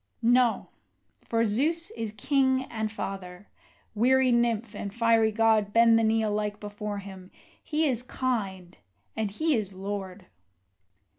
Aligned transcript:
No! 0.23 0.69
for 1.23 1.45
Zeus 1.45 1.91
is 1.91 2.11
King 2.17 2.63
and 2.71 2.91
Father. 2.91 3.47
Weary 3.93 4.31
nymph 4.31 4.73
and 4.73 4.91
fiery 4.91 5.31
god, 5.31 5.73
Bend 5.73 5.99
the 5.99 6.03
knee 6.03 6.23
alike 6.23 6.59
before 6.59 6.97
him 6.97 7.29
he 7.63 7.85
is 7.85 8.01
kind, 8.01 8.79
and 9.15 9.29
he 9.29 9.53
is 9.53 9.73
lord! 9.73 10.25